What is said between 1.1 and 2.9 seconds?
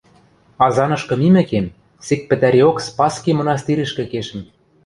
мимӹкем, сек пӹтӓриок